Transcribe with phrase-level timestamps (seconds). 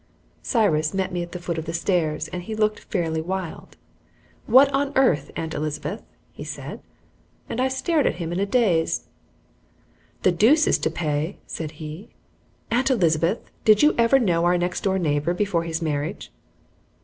[0.41, 3.77] Cyrus met me at the foot of the stairs, and he looked fairly wild.
[4.47, 6.01] "What on earth, Aunt Elizabeth!"
[6.43, 6.85] said he,
[7.47, 9.09] and I stared at him in a daze.
[10.23, 12.09] "The deuce is to pay," said he.
[12.71, 16.31] "Aunt Elizabeth, did you ever know our next door neighbor before his marriage?"